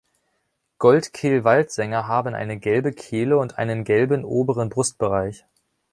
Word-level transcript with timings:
Goldkehl-Waldsänger 0.79 2.07
haben 2.07 2.33
eine 2.33 2.57
gelbe 2.57 2.91
Kehle 2.91 3.37
und 3.37 3.59
einen 3.59 3.83
gelben 3.83 4.23
oberen 4.25 4.69
Brustbereich. 4.69 5.45